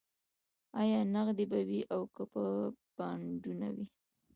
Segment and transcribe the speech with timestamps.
[0.81, 2.43] ایا نغدې به وي او که به
[2.95, 3.87] بانډونه وي